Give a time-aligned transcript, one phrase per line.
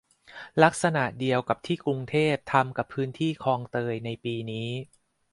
[0.63, 4.69] ลักษณะเดียวกับที่กรุงเทพทำกับพื้นที่คลองเตยในปีนี้